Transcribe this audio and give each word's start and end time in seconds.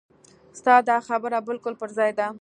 ستا 0.59 0.73
دا 0.89 0.97
خبره 1.07 1.37
بالکل 1.47 1.73
پر 1.79 1.89
ځای 1.97 2.11
ده. 2.17 2.27